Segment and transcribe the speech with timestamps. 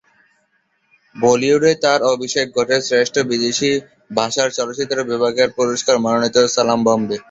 [1.15, 3.71] বলিউডে তার অভিষেক ঘটে শ্রেষ্ঠ বিদেশি
[4.17, 7.17] ভাষার চলচ্চিত্র বিভাগে একাডেমি পুরস্কার মনোনীত "সালাম বম্বে!"